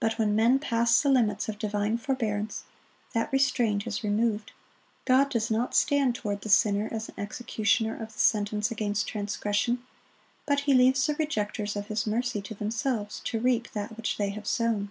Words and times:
But 0.00 0.18
when 0.18 0.34
men 0.34 0.58
pass 0.58 1.02
the 1.02 1.10
limits 1.10 1.50
of 1.50 1.58
divine 1.58 1.98
forbearance, 1.98 2.64
that 3.12 3.30
restraint 3.30 3.86
is 3.86 4.02
removed. 4.02 4.52
God 5.04 5.28
does 5.28 5.50
not 5.50 5.74
stand 5.74 6.14
toward 6.14 6.40
the 6.40 6.48
sinner 6.48 6.88
as 6.90 7.10
an 7.10 7.16
executioner 7.18 7.94
of 7.94 8.14
the 8.14 8.18
sentence 8.18 8.70
against 8.70 9.06
transgression; 9.06 9.82
but 10.46 10.60
He 10.60 10.72
leaves 10.72 11.04
the 11.06 11.14
rejecters 11.16 11.76
of 11.76 11.88
His 11.88 12.06
mercy 12.06 12.40
to 12.40 12.54
themselves, 12.54 13.20
to 13.26 13.38
reap 13.38 13.70
that 13.72 13.98
which 13.98 14.16
they 14.16 14.30
have 14.30 14.46
sown. 14.46 14.90